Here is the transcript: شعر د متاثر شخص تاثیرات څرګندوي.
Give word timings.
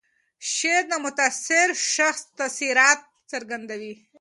شعر 0.53 0.83
د 0.89 0.93
متاثر 1.05 1.67
شخص 1.95 2.21
تاثیرات 2.39 2.99
څرګندوي. 3.31 3.93